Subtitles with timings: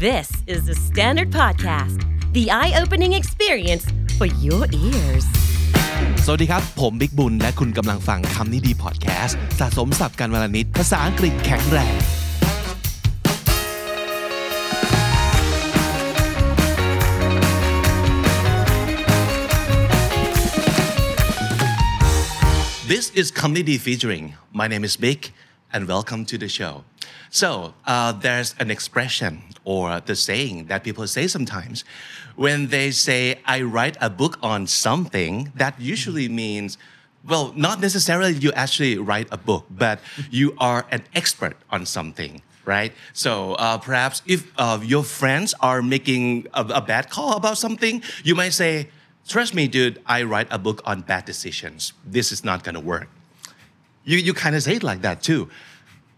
[0.00, 2.02] This is the Standard Podcast,
[2.32, 3.84] the eye opening experience
[4.18, 5.24] for your ears.
[6.24, 11.96] สวัสดีครับ ผมบิ๊กบุญ และคุณกำลังฟังคำนี้ดีพอดแคสต์สะสมสับกันวลนิด ภาษาอังกฤษแข็งแรง
[22.92, 24.24] This is Comedy Featuring.
[24.60, 25.20] My name is Vic,
[25.74, 26.74] and welcome to the show.
[27.33, 31.85] So, uh, there's an expression or the saying that people say sometimes
[32.35, 36.77] when they say, I write a book on something, that usually means,
[37.25, 42.41] well, not necessarily you actually write a book, but you are an expert on something.
[42.63, 47.57] Right, so uh, perhaps if uh, your friends are making a, a bad call about
[47.57, 48.89] something, you might say,
[49.27, 51.93] Trust me, dude, I write a book on bad decisions.
[52.05, 53.09] This is not gonna work.
[54.03, 55.49] You, you kind of say it like that too.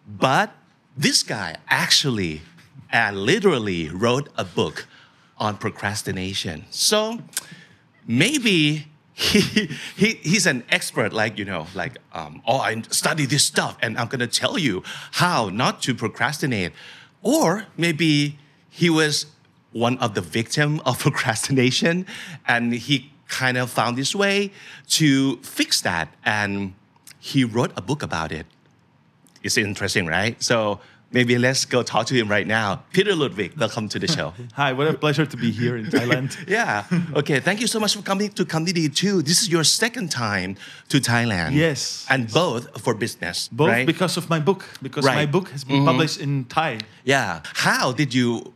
[0.05, 0.53] But
[0.95, 2.41] this guy actually
[2.91, 4.87] and literally wrote a book
[5.37, 6.65] on procrastination.
[6.69, 7.19] So
[8.07, 9.39] maybe he,
[9.97, 13.97] he he's an expert, like you know, like um, oh, I study this stuff, and
[13.97, 14.83] I'm gonna tell you
[15.13, 16.73] how not to procrastinate.
[17.21, 18.37] Or maybe
[18.69, 19.27] he was
[19.71, 22.05] one of the victim of procrastination,
[22.47, 24.51] and he kind of found his way
[24.87, 26.73] to fix that, and
[27.19, 28.45] he wrote a book about it.
[29.43, 30.41] It's interesting, right?
[30.41, 30.79] So
[31.11, 32.83] maybe let's go talk to him right now.
[32.93, 34.33] Petr Ludwig, welcome to the show.
[34.53, 36.35] Hi, what a pleasure to be here in Thailand.
[36.47, 36.85] yeah.
[37.13, 37.39] Okay.
[37.41, 39.21] Thank you so much for coming to Kamdidi too.
[39.21, 40.55] This is your second time
[40.89, 41.53] to Thailand.
[41.55, 42.05] Yes.
[42.09, 43.49] And both for business.
[43.51, 43.85] Both right?
[43.85, 45.15] because of my book, because Right.
[45.15, 46.79] my book has been published in Thai.
[47.03, 47.41] Yeah.
[47.53, 48.53] How did you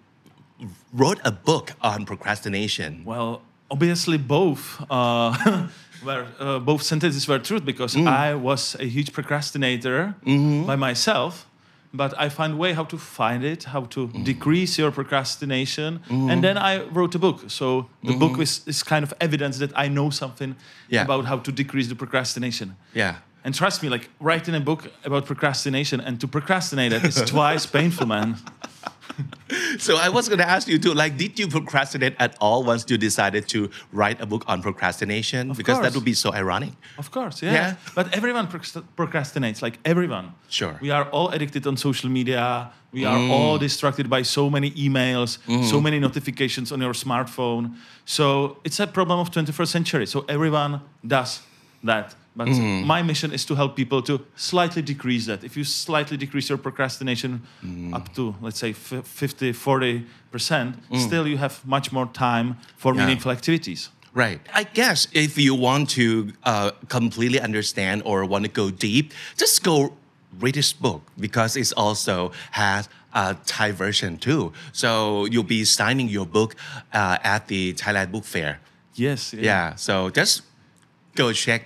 [0.93, 3.03] wrote a book on procrastination?
[3.03, 5.67] Well, obviously both uh,
[6.03, 8.07] were uh, both sentences were true because mm.
[8.07, 10.65] I was a huge procrastinator mm-hmm.
[10.65, 11.45] by myself.
[11.93, 14.23] But I find way how to find it, how to mm.
[14.23, 16.29] decrease your procrastination, mm-hmm.
[16.29, 17.49] and then I wrote a book.
[17.49, 18.41] So the book mm-hmm.
[18.41, 20.55] is, is kind of evidence that I know something
[20.89, 21.03] Yeah.
[21.03, 22.75] about how to decrease the procrastination.
[22.93, 23.15] Yeah.
[23.43, 27.65] And trust me, like writing a book about procrastination and to procrastinate it is twice
[27.65, 28.35] painful, man.
[29.79, 32.85] So I was going to ask you too, like, did you procrastinate at all once
[32.89, 35.53] you decided to write a book on procrastination?
[35.53, 36.73] because that would be so ironic.
[36.97, 37.51] Of course, yeah.
[37.51, 37.75] Yeah.
[37.95, 40.33] But everyone procrastinates, like everyone.
[40.49, 40.77] Sure.
[40.81, 42.71] We are all addicted on social media.
[42.91, 43.29] We are mm.
[43.29, 45.39] all distracted by so many emails,
[45.69, 45.83] so mm.
[45.83, 47.75] many notifications on your smartphone.
[48.05, 50.05] So it's a problem of 21st century.
[50.07, 51.41] So everyone does
[51.83, 52.15] that.
[52.37, 52.47] But
[52.93, 55.43] my mission is to help people to slightly decrease that.
[55.43, 57.41] If you slightly decrease your procrastination
[57.93, 60.75] up to, let's say, f- 50, 40%,
[61.07, 63.01] still you have much more time for Yeah.
[63.05, 63.89] meaningful activities.
[64.13, 64.39] Right.
[64.53, 69.63] I guess if you want to uh, completely understand or want to go deep, just
[69.63, 69.93] go
[70.39, 74.53] read this book because it also has a Thai version too.
[74.73, 76.55] So you'll be signing your book
[76.93, 78.59] uh, at the Thailand Book Fair.
[78.95, 79.33] Yes.
[79.33, 79.75] Yeah.
[79.75, 80.41] So just
[81.15, 81.61] go check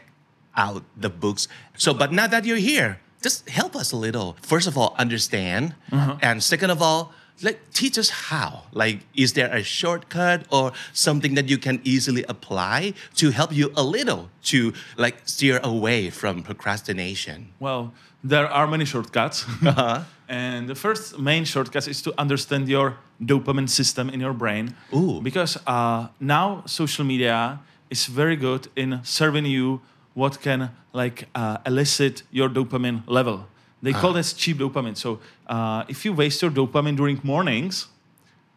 [0.56, 1.48] out the books.
[1.78, 4.36] So, but now that you're here, just help us a little.
[4.42, 7.14] First of all, understand, and second of all,
[7.44, 8.64] let teach us how.
[8.72, 13.72] Like, is there a shortcut or something that you can easily apply to help you
[13.76, 17.54] a little to like steer away from procrastination?
[17.60, 19.46] Well, there are many shortcuts.
[19.66, 20.04] Uh-huh.
[20.30, 24.76] and the first main shortcut is to understand your dopamine system in your brain.
[24.94, 25.20] Ooh.
[25.22, 29.82] Because uh, now social media is very good in serving you
[30.14, 33.48] what can like uh, elicit your dopamine level.
[33.84, 34.00] They Ah.
[34.02, 34.96] call this cheap dopamine.
[34.96, 37.88] So uh, if you waste your dopamine during mornings,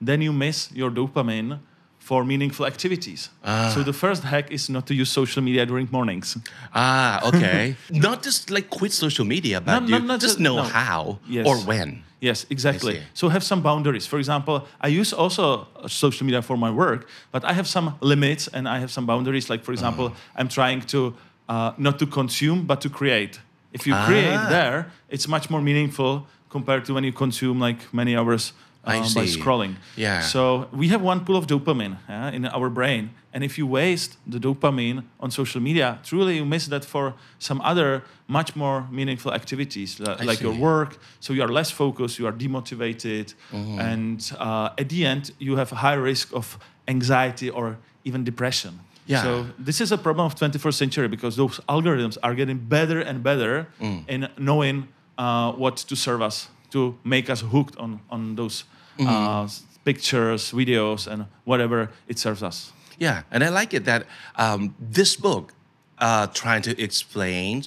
[0.01, 1.59] then you miss your dopamine
[1.99, 3.31] for meaningful activities.
[3.45, 3.71] Ah.
[3.75, 6.37] So the first hack is not to use social media during mornings.
[6.75, 7.77] Ah, okay.
[7.91, 10.63] not just like quit social media, but No, you no, no, just know no.
[10.65, 11.47] how Yes.
[11.47, 12.03] or when.
[12.21, 13.01] Yes, exactly.
[13.15, 14.07] So have some boundaries.
[14.07, 17.95] For example, I use also uh, social media for my work, but I have some
[18.01, 19.49] limits and I have some boundaries.
[19.49, 20.39] Like for example, Uh-huh.
[20.41, 21.15] I'm trying to
[21.49, 23.41] uh, not to consume but to create.
[23.73, 24.49] If you create Ah.
[24.49, 28.53] there, it's much more meaningful compared to when you consume like many hours
[28.87, 29.75] uh, by scrolling.
[29.97, 30.21] Yeah.
[30.21, 34.17] So we have one pool of dopamine uh, in our brain, and if you waste
[34.31, 39.33] the dopamine on social media, truly you miss that for some other much more meaningful
[39.33, 40.61] activities uh, like your see.
[40.61, 40.99] work.
[41.21, 43.79] So you are less focused, you are demotivated, Mm-hmm.
[43.81, 48.79] and uh, at the end you have a high risk of anxiety or even depression.
[49.07, 49.23] Yeah.
[49.23, 53.23] So this is a problem of 21st century because those algorithms are getting better and
[53.23, 54.05] better Mm.
[54.09, 58.65] in knowing uh, what to serve us to make us hooked on on those
[58.99, 59.09] Mm-hmm.
[59.09, 59.49] uh,
[59.85, 62.73] pictures, videos, and whatever it serves us.
[62.99, 64.07] Yeah, and I like it that
[64.37, 65.53] um, this book
[65.99, 67.65] uh, trying to explain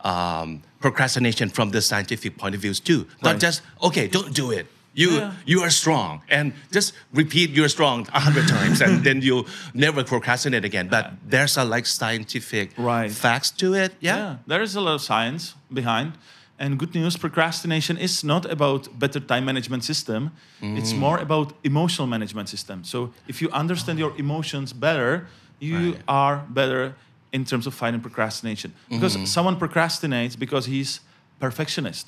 [0.00, 3.06] um, procrastination from the scientific point of views too.
[3.22, 3.40] Not Right.
[3.40, 4.66] just okay, don't do it.
[4.98, 5.32] You Yeah.
[5.46, 10.02] you are strong, and just repeat you're strong a hundred times, and then you never
[10.04, 10.88] procrastinate again.
[10.88, 13.10] But there's a like scientific Right.
[13.12, 13.90] facts to it.
[14.00, 14.36] Yeah.
[14.48, 16.12] there is a lot of science behind.
[16.60, 20.30] And good news, procrastination is not about better time management system.
[20.60, 20.98] It's Mm.
[20.98, 22.82] more about emotional management system.
[22.82, 25.26] So if you understand your emotions better,
[25.60, 26.02] you Right.
[26.08, 26.94] are better
[27.32, 28.72] in terms of fighting procrastination.
[28.88, 29.26] Because Mm-hmm.
[29.26, 31.00] someone procrastinates because he's
[31.40, 32.06] perfectionist.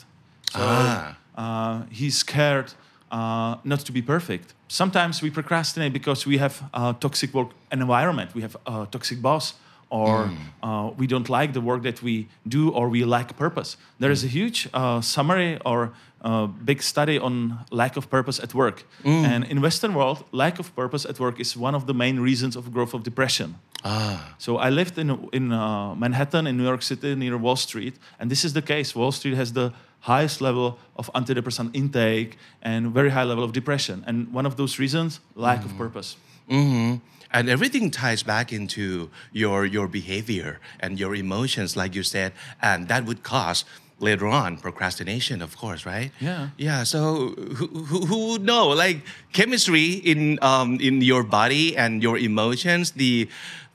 [0.53, 1.15] So Ah.
[1.41, 2.69] Uh, he's scared
[3.13, 4.47] uh, not to be perfect.
[4.69, 8.29] Sometimes we procrastinate because we have a toxic work environment.
[8.35, 9.55] We have a toxic boss,
[9.89, 10.37] or Mm.
[10.63, 13.77] uh, we don't like the work that we do, or we lack purpose.
[13.99, 15.79] There is a huge uh, summary or
[16.25, 18.85] uh, big study on lack of purpose at work.
[19.05, 19.25] Mm.
[19.35, 22.57] And in Western world, lack of purpose at work is one of the main reasons
[22.57, 23.55] of growth of depression.
[23.85, 24.35] Ah.
[24.39, 28.31] So I lived in in uh, Manhattan, in New York City, near Wall Street, and
[28.31, 28.99] this is the case.
[28.99, 34.03] Wall Street has the highest level of antidepressant intake and very high level of depression.
[34.07, 36.17] And one of those reasons, lack of purpose.
[36.49, 36.95] hmm
[37.33, 42.89] And everything ties back into your your behavior and your emotions, like you said, and
[42.89, 43.65] that would cause
[44.01, 46.11] later on procrastination, of course, right?
[46.19, 46.49] Yeah.
[46.59, 46.83] Yeah.
[46.85, 48.69] So who, who, who would know?
[48.85, 48.99] Like
[49.33, 53.29] chemistry in um, in your body and your emotions, the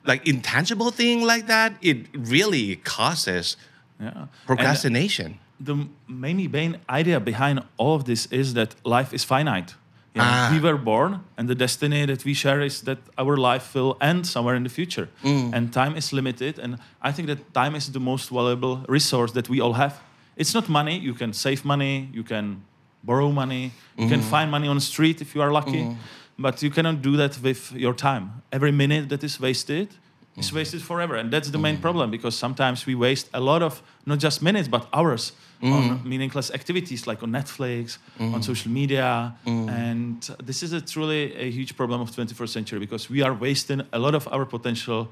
[0.03, 3.55] like intangible thing like that, it really causes
[3.99, 4.11] Yeah.
[4.11, 5.39] And procrastination.
[5.59, 9.75] The main main idea behind all of this is that life is finite.
[10.13, 10.49] You know, Ah.
[10.53, 14.25] We were born, and the destiny that we share is that our life will end
[14.25, 15.09] somewhere in the future.
[15.23, 15.53] Mm.
[15.53, 19.49] And time is limited, and I think that time is the most valuable resource that
[19.49, 19.93] we all have.
[20.37, 20.97] It's not money.
[20.97, 22.61] You can save money, you can
[23.03, 24.29] borrow money, you can mm-hmm.
[24.29, 25.95] find money on the street if you are lucky, mm.
[26.39, 28.41] but you cannot do that with your time.
[28.51, 29.89] Every minute that is wasted
[30.37, 33.81] is wasted forever, and that's the main problem because sometimes we waste a lot of
[34.05, 40.21] not just minutes but hours on meaningless activities like on Netflix, on social media, and
[40.43, 43.99] this is a truly a huge problem of 21st century because we are wasting a
[43.99, 45.07] lot of our potential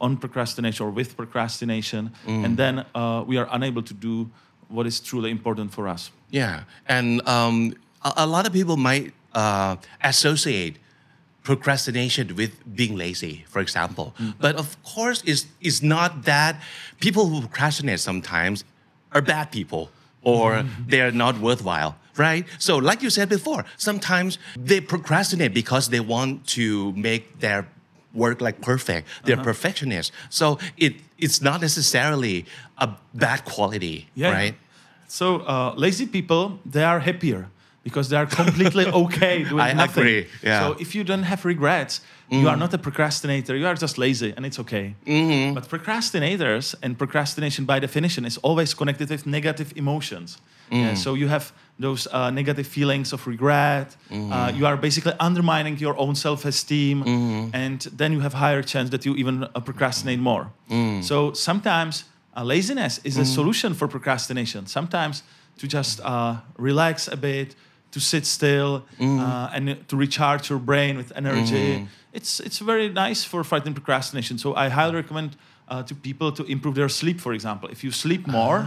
[0.00, 4.28] on procrastination or with procrastination, and then uh, we are unable to do
[4.68, 6.10] what is truly important for us.
[6.30, 10.76] Yeah, and um, a, a lot of people might uh, associate
[11.46, 14.06] procrastination with being lazy, for example.
[14.18, 14.34] Mm.
[14.40, 16.60] But of course, it's, it's not that
[17.00, 18.64] people who procrastinate sometimes
[19.12, 19.90] are bad people
[20.22, 20.90] or mm-hmm.
[20.90, 22.44] they're not worthwhile, right?
[22.58, 27.68] So, like you said before, sometimes they procrastinate because they want to make their
[28.12, 29.06] work like perfect.
[29.24, 29.52] They're uh-huh.
[29.52, 30.10] perfectionists.
[30.30, 32.44] So it it's not necessarily
[32.78, 34.32] a bad quality, Yeah.
[34.32, 34.54] right?
[35.08, 37.48] So uh, lazy people, they are happier
[37.86, 40.02] because they are completely okay doing I nothing.
[40.02, 40.60] agree, yeah.
[40.60, 43.54] So if you don't have regrets, you are not a procrastinator.
[43.56, 44.86] You are just lazy, and it's okay.
[45.54, 50.38] But procrastinators and procrastination, by definition, is always connected with negative emotions.
[50.70, 53.88] Yeah, so you have those uh, negative feelings of regret.
[54.10, 57.02] Uh, you are basically undermining your own self-esteem,
[57.54, 60.44] and then you have higher chance that you even uh, procrastinate more.
[61.02, 62.04] So sometimes
[62.36, 64.66] uh, laziness is a solution for procrastination.
[64.66, 65.22] Sometimes
[65.60, 67.54] to just uh, relax a bit,
[67.90, 71.86] to sit still, uh, and to recharge your brain with energy.
[72.12, 74.38] It's it's very nice for fighting procrastination.
[74.38, 75.36] So I highly recommend.
[75.68, 77.68] Uh, to people to improve their sleep, for example.
[77.72, 78.58] If you sleep more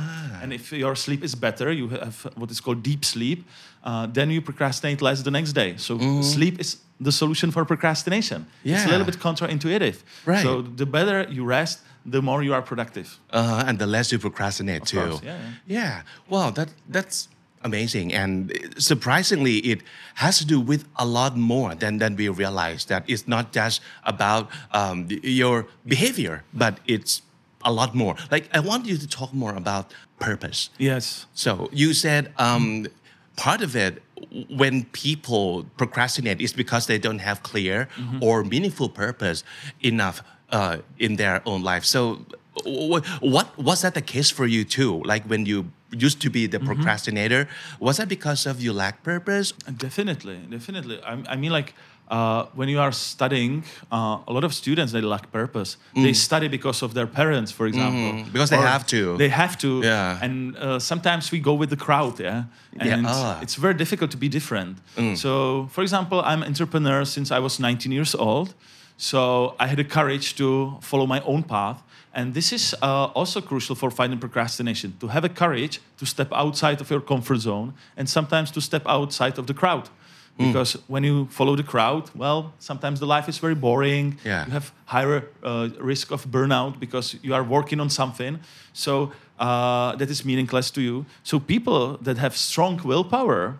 [0.42, 3.40] and if your sleep is better, you have what is called deep sleep,
[3.86, 5.78] uh, then you procrastinate less the next day.
[5.78, 8.46] So sleep is the solution for procrastination.
[8.66, 9.96] It's a little bit counterintuitive.
[10.26, 10.44] Right.
[10.44, 11.80] So the better you rest,
[12.12, 13.08] the more you are productive.
[13.32, 15.00] uh, and the less you procrastinate too.
[15.10, 16.02] course, yeah, yeah.
[16.28, 17.30] Wow, that that's
[17.64, 19.82] amazing, and surprisingly, it
[20.16, 22.86] has to do with a lot more than than we realize.
[22.86, 27.22] That it's not just about um, your behavior, but it's
[27.64, 28.16] a lot more.
[28.32, 30.70] Like I want you to talk more about purpose.
[30.78, 31.26] Yes.
[31.34, 32.88] So you said um,
[33.36, 34.02] part of it
[34.50, 37.88] when people procrastinate is because they don't have clear
[38.22, 39.44] or meaningful purpose
[39.82, 41.86] enough uh, in their own life.
[41.86, 42.26] So
[42.64, 45.02] what was that the case for you too?
[45.04, 47.48] Like when you used to be the procrastinator,
[47.80, 49.54] was that because of you lack purpose?
[49.78, 51.02] Definitely, definitely.
[51.04, 51.74] I, I mean, like
[52.10, 55.78] uh, when you are studying, uh, a lot of students they lack purpose.
[55.96, 59.18] They study because of their parents, for example, Because they have to.
[59.18, 59.82] They have to.
[59.84, 60.20] Yeah.
[60.22, 62.46] And uh, sometimes we go with the crowd, yeah.
[62.74, 63.40] Yeah, And ah.
[63.42, 64.78] it's very difficult to be different.
[65.16, 68.54] So, for example, I'm an entrepreneur since I was 19 years old.
[68.98, 71.82] So I had the courage to follow my own path.
[72.20, 76.28] And this is uh, also crucial for fighting procrastination to have a courage to step
[76.34, 79.90] outside of your comfort zone and sometimes to step outside of the crowd.
[80.38, 84.18] Because when you follow the crowd, well, sometimes the life is very boring.
[84.24, 84.46] Yeah.
[84.46, 88.40] You have higher uh, risk of burnout because you are working on something.
[88.72, 91.06] So uh, that is meaningless to you.
[91.24, 93.58] So people that have strong willpower,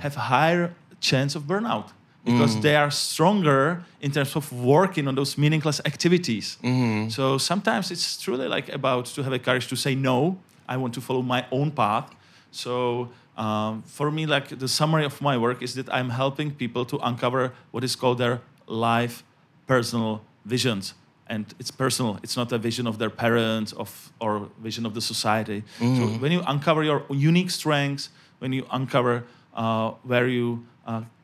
[0.00, 1.92] have higher chance of burnout
[2.26, 6.58] because they are stronger in terms of working on those meaningless activities.
[7.10, 10.36] So sometimes it's truly like about to have a courage to say no.
[10.68, 12.10] I want to follow my own path.
[12.50, 16.84] So um, for me, like the summary of my work is that I'm helping people
[16.86, 19.22] to uncover what is called their life
[19.66, 20.94] personal visions.
[21.28, 22.18] And it's personal.
[22.22, 25.62] It's not a vision of their parents of, or vision of the society.
[25.78, 25.84] So
[26.22, 30.64] when you uncover your unique strengths, when you uncover uh, where you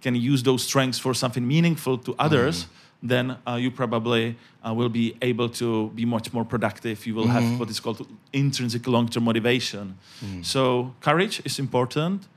[0.01, 2.67] can use those strengths for something meaningful to others,
[3.03, 7.07] then uh, you probably uh, will be able to be much more productive.
[7.07, 9.97] You will have what is called intrinsic long-term motivation.
[10.43, 12.29] So courage is important.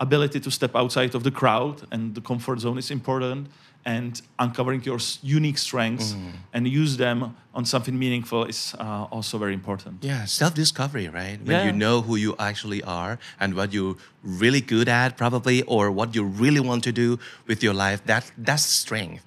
[0.00, 3.46] Ability to step outside of the crowd and the comfort zone is important.
[3.84, 6.14] And uncovering your unique strengths
[6.52, 10.04] and use them on something meaningful is uh, also very important.
[10.04, 11.38] Yeah, self-discovery, right?
[11.44, 11.66] When Yeah.
[11.66, 16.14] you know who you actually are and what you're really good at, probably, or what
[16.14, 18.00] you really want to do with your life.
[18.06, 19.24] That that's strength.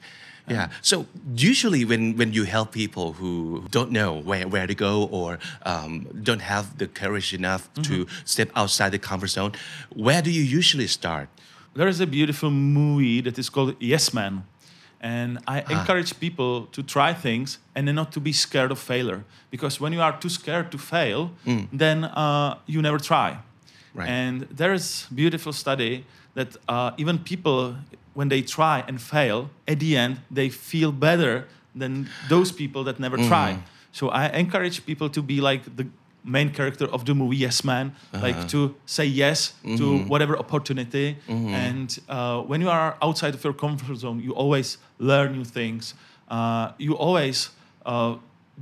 [0.47, 0.69] Yeah.
[0.81, 5.39] So usually, when when you help people who don't know where, where to go or
[5.65, 9.51] um, don't have the courage enough to step outside the comfort zone,
[9.95, 11.27] where do you usually start?
[11.75, 14.43] There is a beautiful movie that is called Yes Man.
[15.01, 19.23] And I encourage people to try things and then not to be scared of failure.
[19.51, 21.31] Because when you are too scared to fail,
[21.71, 23.37] then uh, you never try.
[23.93, 24.09] Right.
[24.09, 27.75] And there is beautiful study that uh, even people,
[28.13, 32.99] when they try and fail, at the end, they feel better than those people that
[32.99, 33.59] never try.
[33.91, 35.87] So I encourage people to be like the
[36.25, 41.17] main character of the movie Yes Man, like to say yes to whatever opportunity.
[41.29, 45.93] And uh, when you are outside of your comfort zone, you always learn new things.
[46.27, 47.49] Uh, you always
[47.85, 48.15] uh,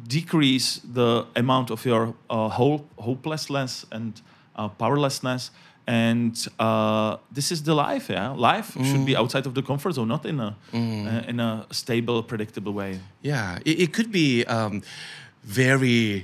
[0.08, 4.22] decrease the amount of your uh, hope, hopelessness and
[4.56, 5.52] uh, powerlessness.
[5.86, 8.10] And uh, this is the life.
[8.10, 11.66] Yeah, life should be outside of the comfort zone, not in a uh, in a
[11.72, 13.00] stable, predictable way.
[13.22, 14.82] Yeah, it, it could be um,
[15.44, 16.24] very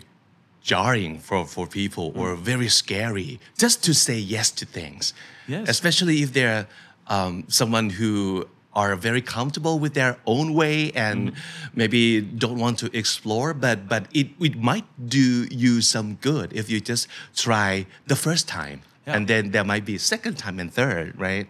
[0.62, 5.13] jarring for, for people or very scary just to say yes to things.
[5.48, 5.70] Yes.
[5.70, 6.68] Especially if they're
[7.08, 11.34] um, someone who are very comfortable with their own way and
[11.74, 16.70] maybe don't want to explore, but, but it, it might do you some good if
[16.70, 18.82] you just try the first time.
[19.08, 19.16] Yeah.
[19.16, 21.48] And then there might be second time and third, right?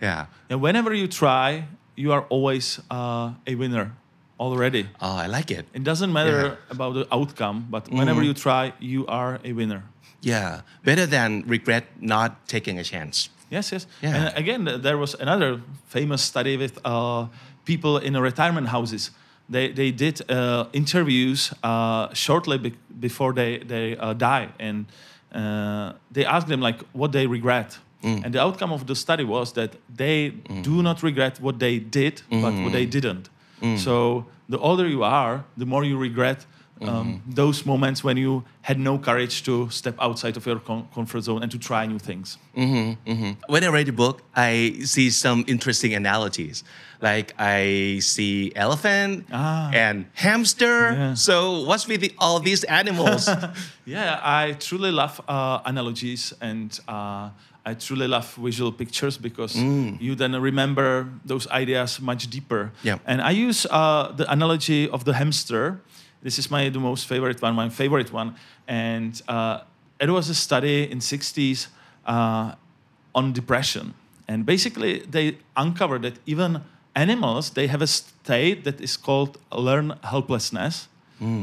[0.00, 0.26] Yeah.
[0.48, 3.96] And whenever you try, you are always uh, a winner
[4.40, 4.88] already.
[5.00, 5.66] Oh, I like it.
[5.74, 9.82] It doesn't matter about the outcome, but whenever you try, you are a winner.
[10.22, 10.60] Yeah.
[10.84, 13.28] Better than regret not taking a chance.
[13.50, 13.86] Yes, yes.
[14.02, 14.16] Yeah.
[14.16, 17.26] And again, there was another famous study with uh,
[17.64, 19.10] people in retirement houses.
[19.48, 24.86] They, they did uh, interviews uh, shortly be- before they, they uh, die, and
[25.34, 27.78] uh, they asked them like what they regret.
[28.02, 30.30] And the outcome of the study was that they
[30.62, 33.28] do not regret what they did, but what they didn't.
[33.76, 36.46] So the older you are, the more you regret
[36.82, 41.20] um, those moments when you had no courage to step outside of your com- comfort
[41.24, 42.38] zone and to try new things.
[42.54, 46.64] when I read the book, I see some interesting analogies.
[47.02, 49.70] Like I see elephant Ah.
[49.72, 50.92] and hamster.
[50.92, 51.14] Yeah.
[51.14, 53.28] So what's with the, all these animals?
[53.86, 57.30] Yeah, I truly love uh, analogies and uh,
[57.64, 59.54] I truly love visual pictures because
[60.00, 62.72] you then remember those ideas much deeper.
[62.82, 62.98] Yeah.
[63.06, 65.80] And I use uh, the analogy of the hamster.
[66.22, 68.34] This is my the most favorite one, my favorite one.
[68.66, 69.60] And uh,
[69.98, 71.68] it was a study in 60s
[72.06, 72.54] uh,
[73.14, 73.94] on depression.
[74.26, 76.62] And basically, they uncovered that even
[76.94, 80.88] animals, they have a state that is called learn helplessness.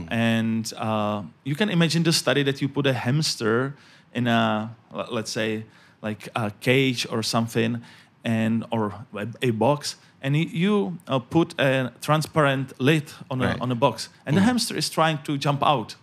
[0.10, 3.76] And uh, you can imagine the study that you put a hamster
[4.12, 4.76] in a,
[5.12, 5.66] let's say,
[6.02, 7.82] like a cage or something,
[8.24, 13.62] and or a, a box, and you uh, put a transparent lid on a, Right.
[13.62, 15.96] on a box, and the hamster is trying to jump out,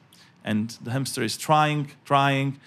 [0.45, 2.59] and the hamster is trying, trying,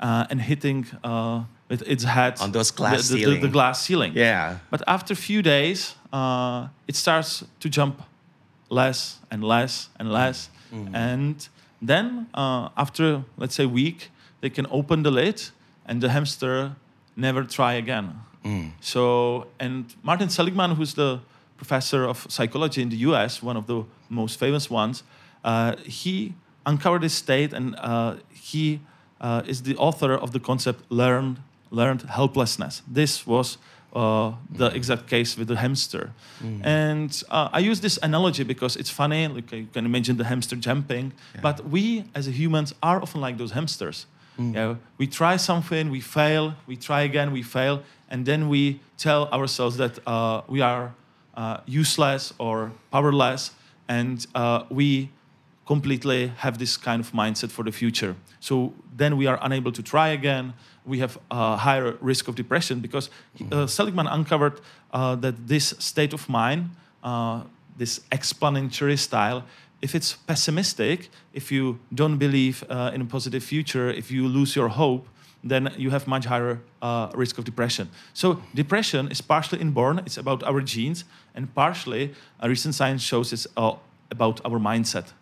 [0.00, 3.40] uh, and hitting uh, with its head On those glass the, the- the- ceiling.
[3.42, 4.12] the glass ceiling.
[4.14, 4.58] yeah.
[4.70, 8.02] But after a few days, uh, it starts to jump
[8.68, 10.50] less and less and less.
[10.92, 11.48] And
[11.80, 15.50] then, uh, after let's say a week, they can open the lid
[15.86, 16.72] and the hamster
[17.16, 18.20] never try again.
[18.80, 21.18] So, and Martin Seligman, who's the
[21.56, 25.02] professor of psychology in the US, one of the most famous ones,
[25.44, 28.80] uh, he uncovered this state and uh, he
[29.20, 31.38] uh, is the author of the concept learned,
[31.70, 32.82] learned helplessness.
[32.86, 33.58] This was
[33.94, 36.12] uh, the exact case with the hamster.
[36.62, 39.26] And uh, I use this analogy because it's funny.
[39.26, 41.12] Like you can imagine the hamster jumping.
[41.42, 44.06] But we as humans are often like those hamsters.
[44.38, 48.80] You know, we try something, we fail, we try again, we fail, and then we
[48.98, 50.94] tell ourselves that uh, we are
[51.36, 53.52] uh, useless or powerless,
[53.88, 55.10] and uh, we
[55.66, 58.14] completely have this kind of mindset for the future.
[58.40, 60.54] So then we are unable to try again.
[60.84, 63.10] We have a higher risk of depression because
[63.50, 64.60] uh, Seligman uncovered
[64.92, 66.70] uh, that this state of mind,
[67.02, 67.42] uh,
[67.76, 69.42] this explanatory style,
[69.82, 74.56] if it's pessimistic, if you don't believe uh, in a positive future, if you lose
[74.56, 75.06] your hope,
[75.44, 77.88] then you have much higher uh, risk of depression.
[78.14, 81.04] So depression is partially inborn; it's about our genes,
[81.34, 83.74] and partially, uh, recent science shows it's uh,
[84.10, 85.12] about our mindset.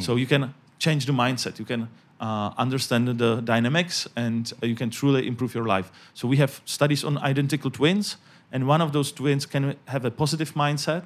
[0.00, 1.58] So you can change the mindset.
[1.58, 1.88] You can
[2.20, 5.90] uh, understand the dynamics, and uh, you can truly improve your life.
[6.14, 8.16] So we have studies on identical twins,
[8.52, 11.04] and one of those twins can have a positive mindset,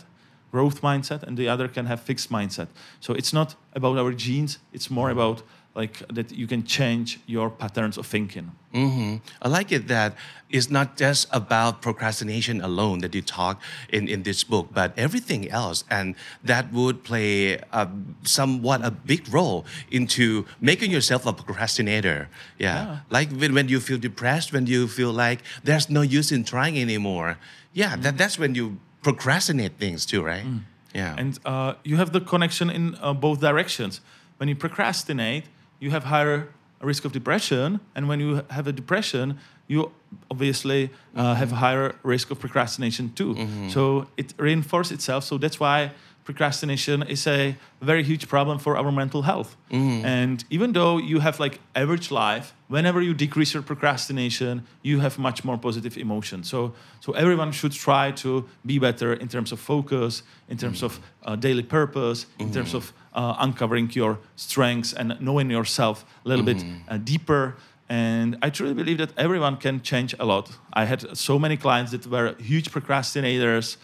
[0.51, 2.69] growth mindset, and the other can have fixed mindset.
[3.01, 5.19] So it's not about our genes; it's more mm-hmm.
[5.19, 5.43] about
[5.79, 8.51] like that you can change your patterns of thinking.
[8.73, 10.11] hmm I like it that
[10.51, 13.61] it's not just about procrastination alone that you talk
[13.97, 15.85] in, in this book, but everything else.
[15.89, 17.89] And that would play a,
[18.25, 22.29] somewhat a big role into making yourself a procrastinator.
[22.59, 22.77] Yeah.
[22.79, 22.99] Yeah.
[23.11, 26.79] Like when, when you feel depressed, when you feel like there's no use in trying
[26.79, 27.39] anymore.
[27.73, 28.17] Yeah, that, mm-hmm.
[28.17, 30.45] that's when you procrastinate things too, right?
[30.95, 31.15] Yeah.
[31.19, 34.01] And uh, you have the connection in uh, both directions.
[34.39, 35.45] When you procrastinate,
[35.81, 36.49] you have higher
[36.81, 39.93] risk of depression, and when you have a depression, you
[40.31, 43.37] obviously uh, have a higher risk of procrastination too.
[43.69, 45.25] So it reinforces itself.
[45.25, 45.93] So that's why
[46.29, 49.51] procrastination is a very huge problem for our mental health.
[50.05, 55.15] And even though you have like average life, whenever you decrease your procrastination, you have
[55.19, 56.39] much more positive emotion.
[56.45, 56.59] So,
[57.01, 58.31] so everyone should try to
[58.71, 60.93] be better in terms of focus, in terms of
[61.25, 66.45] uh, daily purpose, in terms of uh, uncovering your strengths and knowing yourself a little
[66.45, 67.55] bit uh, deeper.
[67.89, 70.47] And I truly believe that everyone can change a lot.
[70.75, 73.79] I had so many clients that were huge procrastinators,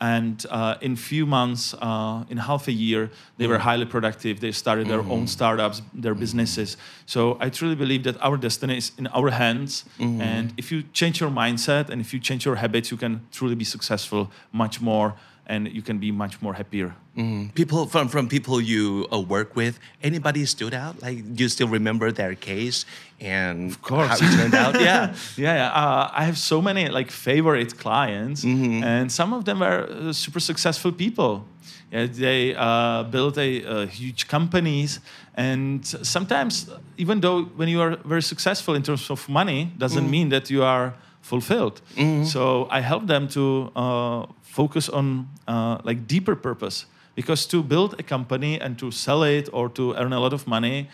[0.00, 4.40] and uh, in few months, uh, in half a year, they were highly productive.
[4.40, 6.76] They started their own startups, their businesses.
[7.04, 9.84] So I truly believe that our destiny is in our hands.
[10.22, 13.54] And if you change your mindset and if you change your habits, you can truly
[13.54, 15.14] be successful much more,
[15.50, 16.94] and you can be much more happier.
[17.16, 17.52] Mm.
[17.54, 21.02] People from from people you uh, work with, anybody stood out?
[21.02, 22.86] Like you still remember their case
[23.20, 24.08] and of course.
[24.08, 24.74] how it turned out?
[24.88, 25.14] yeah.
[25.36, 25.82] yeah, yeah.
[25.82, 30.40] Uh, I have so many like favorite clients, and some of them are uh, super
[30.40, 31.44] successful people.
[31.92, 35.00] Yeah, they uh, built a, uh, huge companies,
[35.34, 40.28] and sometimes even though when you are very successful in terms of money, doesn't mean
[40.28, 41.80] that you are fulfilled.
[42.24, 46.86] So I help them to uh, focus on uh, like deeper purpose.
[47.14, 50.46] Because to build a company and to sell it or to earn a lot of
[50.46, 50.88] money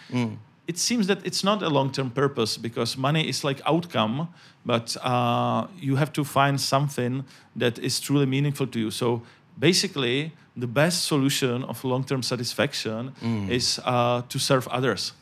[0.66, 4.26] it seems that it's not a long-term purpose because money is like outcome
[4.64, 8.90] but uh, you have to find something that is truly meaningful to you.
[8.90, 9.22] So
[9.58, 13.12] basically the best solution of long-term satisfaction
[13.48, 15.12] is uh, to serve others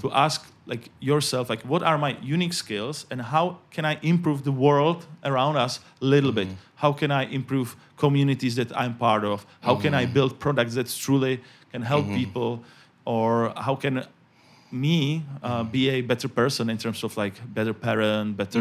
[0.00, 4.44] to ask like yourself like what are my unique skills and how can i improve
[4.44, 6.48] the world around us a little bit?
[6.48, 6.56] Mm-hmm.
[6.76, 9.46] How can i improve communities that i'm part of?
[9.60, 10.14] How can i mm-hmm.
[10.14, 11.40] build products that truly
[11.72, 12.16] can help mm-hmm.
[12.16, 12.64] people?
[13.04, 14.06] Or how can
[14.72, 18.60] me uh, be a better person in terms of like better parent better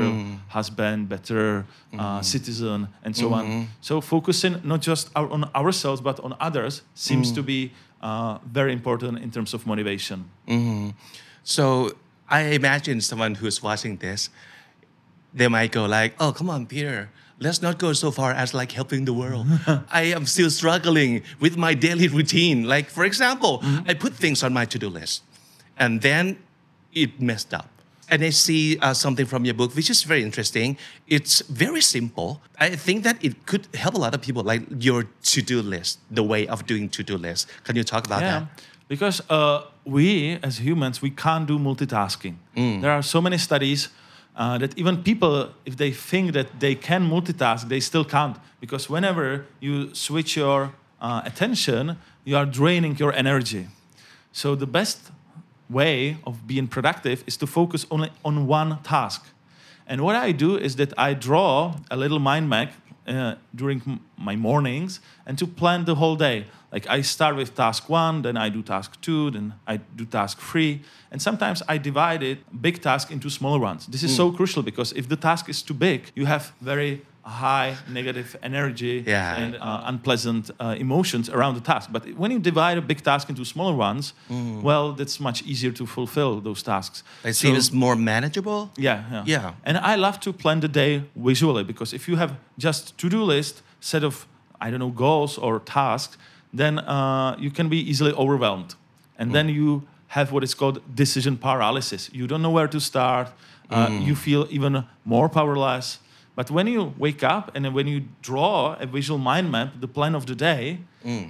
[0.50, 1.66] husband better
[1.98, 3.68] uh, citizen and so on.
[3.82, 7.36] So focusing not just our, on ourselves but on others seems mm.
[7.36, 10.30] to be uh, very important in terms of motivation
[11.44, 11.96] So
[12.30, 14.30] I imagine someone who's watching this,
[15.34, 18.72] they might go like, "Oh, come on, Petr." Let's not go so far as like
[18.72, 19.48] helping the world.
[19.92, 22.64] I am still struggling with my daily routine.
[22.64, 25.24] Like, for example, I put things on my to do list
[25.78, 26.38] and then
[26.94, 27.68] it messed up.
[28.10, 30.78] And I see uh, something from your book, which is very interesting.
[31.08, 32.42] It's very simple.
[32.60, 35.04] I think that it could help a lot of people, like your
[35.34, 37.48] to do list, the way of doing to do list.
[37.64, 38.44] Can you talk about that?
[38.88, 42.36] Because uh, we as humans, we can't do multitasking.
[42.82, 43.90] There are so many studies
[44.36, 48.38] uh, that even people, if they think that they can multitask, they still can't.
[48.60, 53.68] Because whenever you switch your uh, attention, you are draining your energy.
[54.32, 55.12] So the best
[55.70, 59.26] way of being productive is to focus only on one task.
[59.86, 62.72] And what I do is that I draw a little mind map
[63.08, 66.46] uh, during m- my mornings and to plan the whole day.
[66.72, 70.40] Like I start with task one, then I do task two, then I do task
[70.40, 70.82] three.
[71.12, 73.86] And sometimes I divide it, big task, into smaller ones.
[73.88, 77.76] This is so crucial because if the task is too big, you have very high
[77.90, 79.36] negative energy Yeah.
[79.38, 81.90] and uh, unpleasant uh, emotions around the task.
[81.92, 84.14] But when you divide a big task into smaller ones,
[84.62, 87.04] well, that's much easier to fulfill those tasks.
[87.24, 88.70] It So- seems more manageable.
[88.78, 89.24] yeah, yeah.
[89.26, 89.52] Yeah.
[89.64, 93.62] And I love to plan the day visually because if you have just to-do list
[93.80, 94.28] set of
[94.62, 96.18] I don't know goals or tasks,
[96.58, 98.76] then uh, you can be easily overwhelmed,
[99.20, 102.10] and then you have what is called decision paralysis.
[102.14, 103.28] You don't know where to start.
[103.70, 106.00] Uh, You feel even more powerless.
[106.36, 110.16] But when you wake up and when you draw a visual mind map, the plan
[110.16, 110.80] of the day,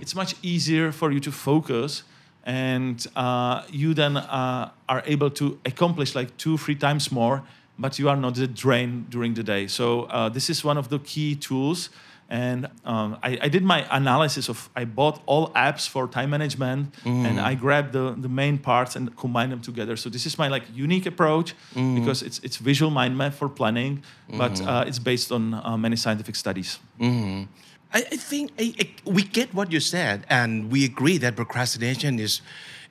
[0.02, 2.04] it's much easier for you to focus
[2.46, 7.42] and uh, you then uh, are able to accomplish like two, three times more,
[7.80, 9.68] but you are not drained during the day.
[9.68, 11.90] So uh, this is one of the key tools.
[12.34, 16.96] And um, I, I did my analysis of, I bought all apps for time management
[17.28, 19.96] and I grabbed the, the main parts and combined them together.
[19.96, 21.54] So this is my like unique approach
[21.96, 24.02] because it's, it's visual mind map for planning,
[24.40, 26.80] but uh, it's based on uh, many scientific studies.
[27.94, 32.20] I, I think I, I, we get what you said, and we agree that procrastination
[32.20, 32.42] is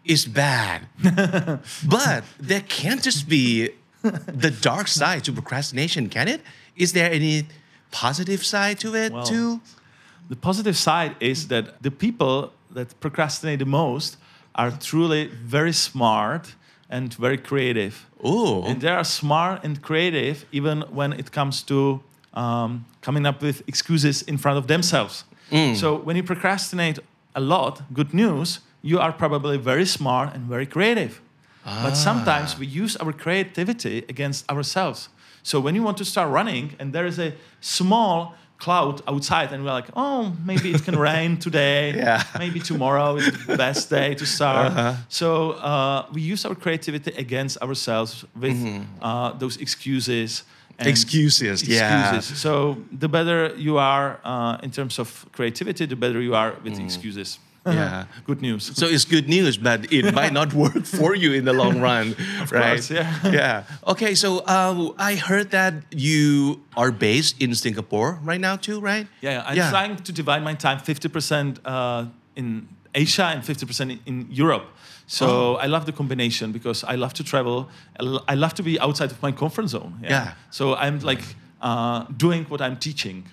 [0.05, 0.87] is bad.
[1.89, 3.71] but there can't just be
[4.03, 6.41] the dark side to procrastination, can it?
[6.77, 7.47] Is there any
[7.93, 9.61] positive side to it Well, too?
[10.29, 14.17] The positive side is that the people that procrastinate the most
[14.55, 16.55] are truly very smart
[16.91, 18.07] and very creative.
[18.25, 18.63] Ooh.
[18.65, 22.01] And they are smart and creative even when it comes to
[22.35, 25.25] um, coming up with excuses in front of themselves.
[25.75, 26.99] So when you procrastinate
[27.35, 31.21] a lot, good news, you are probably very smart and very creative.
[31.65, 35.09] But sometimes we use our creativity against ourselves.
[35.43, 39.65] So when you want to start running and there is a small cloud outside and
[39.65, 41.93] we're like, oh, maybe it can rain today.
[41.97, 42.23] Yeah.
[42.39, 44.73] Maybe tomorrow is the best day to start.
[45.09, 48.57] So uh, we use our creativity against ourselves with
[49.01, 50.45] uh, those excuses.
[50.79, 52.21] and Excuses, yeah.
[52.21, 56.79] So the better you are uh, in terms of creativity, the better you are with
[56.79, 57.39] excuses.
[57.67, 58.07] Yeah.
[58.27, 58.73] Good news.
[58.77, 62.17] So it's good news, but it might not work for you in the long run,
[62.51, 62.75] right?
[62.75, 63.15] course, yeah.
[63.33, 63.65] yeah.
[63.87, 69.07] Okay, so uh, I heard that you are based in Singapore right now too, right?
[69.21, 69.71] Yeah, I'm Yeah.
[69.71, 74.65] trying to divide my time 50% uh, in Asia and 50% in, Europe.
[75.07, 75.55] So Oh.
[75.65, 77.69] I love the combination because I love to travel.
[78.29, 79.93] I love to be outside of my comfort zone.
[80.03, 80.33] Yeah.
[80.51, 81.23] So I'm like
[81.61, 83.25] uh, doing what I'm teaching.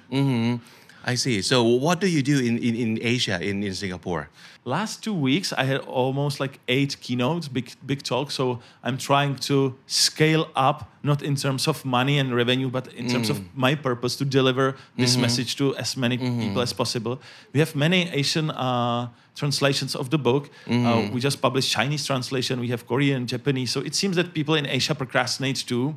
[1.10, 1.42] I see.
[1.42, 4.30] So what do you do in, in, in Asia, in, in Singapore?
[4.66, 8.34] Last two weeks, I had almost like eight keynotes, big big talks.
[8.36, 13.08] So I'm trying to scale up, not in terms of money and revenue, but in
[13.08, 13.48] terms of mm.
[13.56, 15.22] my purpose to deliver this mm-hmm.
[15.22, 16.42] message to as many mm-hmm.
[16.42, 17.22] people as possible.
[17.54, 20.50] We have many Asian uh, translations of the book.
[20.68, 21.14] Uh, mm-hmm.
[21.14, 22.60] we just published Chinese translation.
[22.60, 23.72] We have Korean, Japanese.
[23.72, 25.96] So it seems that people in Asia procrastinate too.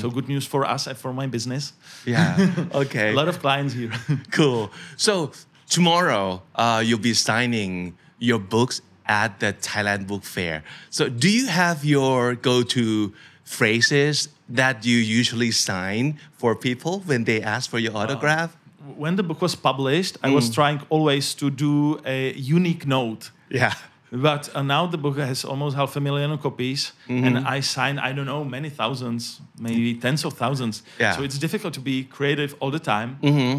[0.00, 1.72] So good news for us and for my business.
[2.04, 2.50] Yeah.
[2.74, 3.12] okay.
[3.12, 3.92] A lot of clients here.
[4.32, 4.70] cool.
[4.96, 5.30] So
[5.72, 10.62] tomorrow uh, you'll be signing your books at the Thailand Book Fair.
[10.90, 13.12] So do you have your go-to
[13.44, 18.56] phrases that you usually sign for people when they ask for your autograph?
[18.96, 23.30] when the book was published, I was trying always to do a unique note.
[23.48, 23.74] yeah.
[24.12, 28.12] But uh, now the book has almost half a million copies, and I sign I
[28.12, 30.82] don't know many thousands, maybe tens of thousands.
[31.00, 31.16] Yeah.
[31.16, 33.16] So it's difficult to be creative all the time.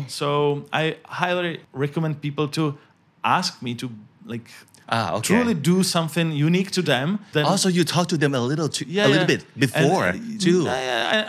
[0.08, 2.78] So I highly recommend people to
[3.24, 3.90] ask me to
[4.26, 4.48] like
[4.90, 5.22] Ah, okay.
[5.34, 7.20] truly do something unique to them.
[7.32, 9.38] Then Also, you talk to them a little too, yeah, a little yeah.
[9.38, 10.68] bit before And, uh, too.
[10.68, 10.80] I,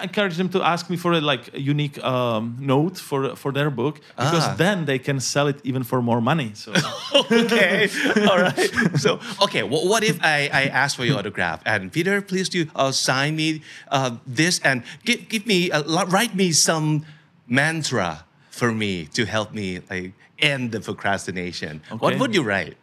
[0.00, 3.70] I- encourage them to ask me for a like unique um, note for for their
[3.70, 4.56] book because Ah.
[4.58, 6.50] then they can sell it even for more money.
[6.54, 6.72] So
[7.30, 7.88] okay.
[8.28, 8.70] All right.
[8.98, 9.62] So, okay.
[9.62, 13.36] wh- what if I, I ask for your autograph and Petr, please do uh, sign
[13.36, 17.06] me uh, this and give, give me, uh, write me some
[17.48, 21.82] mantra for me to help me like end the procrastination.
[21.98, 22.74] What would you write?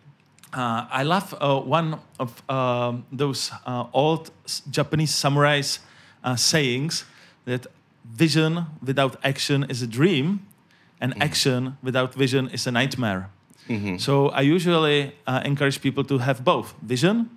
[0.54, 4.32] Uh, I love uh, one of um, those uh, old
[4.70, 5.80] Japanese samurais
[6.24, 7.06] uh, sayings
[7.46, 7.68] that
[8.04, 10.46] vision without action is a dream,
[11.00, 13.30] and action without vision is a nightmare.
[13.98, 17.30] So I usually uh, encourage people to have both vision,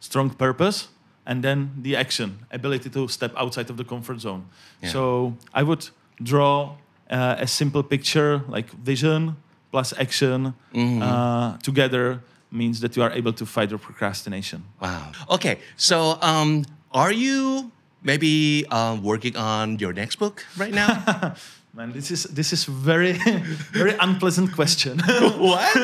[0.00, 0.88] strong purpose,
[1.26, 4.46] and then the action, ability to step outside of the comfort zone.
[4.82, 4.88] Yeah.
[4.88, 5.90] So I would
[6.22, 6.76] draw
[7.10, 9.36] uh, a simple picture like vision
[9.70, 14.64] plus action uh, together means that you are able to fight your procrastination.
[14.80, 15.12] Wow.
[15.30, 15.58] Okay.
[15.76, 17.70] So, um, are you
[18.02, 21.34] maybe um, working on your next book right now?
[21.72, 23.12] Man, this is this is very
[23.72, 25.00] very unpleasant question.
[25.38, 25.76] What?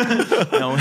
[0.53, 0.77] no,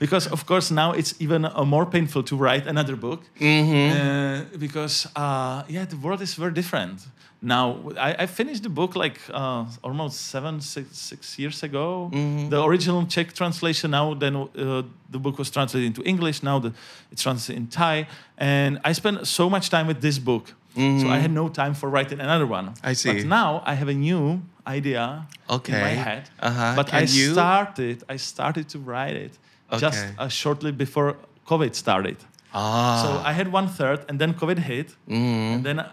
[0.00, 3.92] because of course now it's even uh, more painful to write another book Mm-hmm.
[3.96, 7.06] uh, because uh, yeah, the world is very different.
[7.40, 12.10] Now I, I finished the book like uh, almost seven six, six years ago.
[12.12, 12.48] Mm-hmm.
[12.50, 13.90] The original Czech translation.
[13.90, 16.42] Now then uh, the book was translated into English.
[16.42, 16.72] Now the,
[17.12, 20.54] it's translated in Thai, and I spent so much time with this book.
[20.74, 22.66] So I had no time for writing another one.
[22.66, 22.86] Mm-hmm.
[22.90, 23.12] I see.
[23.12, 25.72] But now I have a new idea okay.
[25.74, 26.30] in my head.
[26.40, 26.72] Uh-huh.
[26.76, 28.02] But Can I you- started.
[28.08, 29.38] I started to write it
[29.78, 32.16] just uh, shortly before COVID started.
[32.52, 33.02] Ah.
[33.02, 35.54] So I had one third, and then COVID hit, Mm.
[35.54, 35.84] and then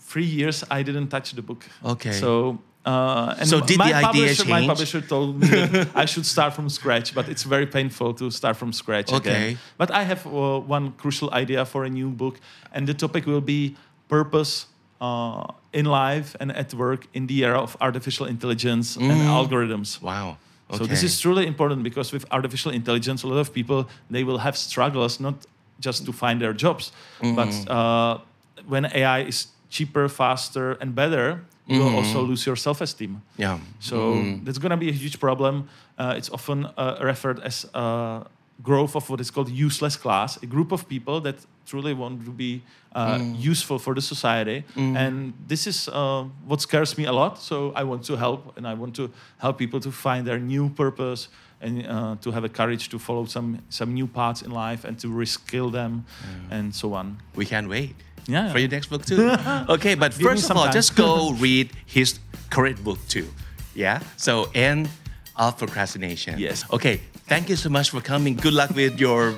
[0.00, 1.64] three years I didn't touch the book.
[1.84, 2.12] Okay.
[2.12, 2.58] So.
[2.86, 6.24] Uh, and So did my the idea publisher, My publisher told me that I should
[6.24, 9.30] start from scratch, but it's very painful to start from scratch Okay.
[9.30, 9.58] again.
[9.76, 12.40] But I have uh, one crucial idea for a new book,
[12.72, 13.76] and the topic will be
[14.08, 14.66] purpose
[15.00, 20.00] uh, in life and at work in the era of artificial intelligence and algorithms.
[20.02, 20.36] wow.
[20.70, 20.78] Okay.
[20.78, 24.38] So this is truly important because with artificial intelligence, a lot of people they will
[24.38, 25.34] have struggles not
[25.80, 26.92] just to find their jobs,
[27.22, 28.18] but uh,
[28.66, 33.22] when AI is cheaper, faster, and better, you will also lose your self-esteem.
[33.38, 33.58] yeah.
[33.80, 33.96] So
[34.44, 35.68] that's going to be a huge problem.
[35.98, 38.24] Uh, it's often uh, referred as uh,
[38.62, 42.30] growth of what is called useless class, a group of people that truly want to
[42.30, 42.62] be
[42.94, 44.64] uh, useful for the society.
[44.76, 47.38] And this is uh, what scares me a lot.
[47.38, 50.70] So I want to help, and I want to help people to find their new
[50.70, 51.28] purpose
[51.60, 54.98] and uh, to have a courage to follow some some new paths in life and
[55.00, 56.04] to reskill them
[56.50, 57.18] and so on.
[57.34, 57.94] We can't wait.
[58.26, 58.52] Yeah.
[58.52, 59.30] For your next book too.
[59.68, 60.72] okay, but Give first of all, time.
[60.72, 62.18] just go read his
[62.50, 63.26] current book too.
[63.74, 64.00] Yeah.
[64.16, 64.88] So end
[65.36, 66.38] of procrastination.
[66.38, 66.64] Yes.
[66.70, 67.00] Okay.
[67.28, 68.34] Thank you so much for coming.
[68.36, 69.34] Good luck with your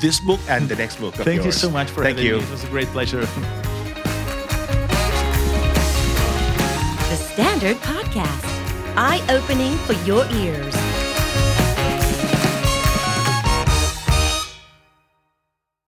[0.00, 1.18] this book and the next book.
[1.18, 2.38] Of Thank you so much for Thank having you.
[2.38, 2.44] me.
[2.44, 3.26] It was a great pleasure.
[7.10, 8.44] The Standard Podcast,
[8.96, 10.74] eye opening for your ears.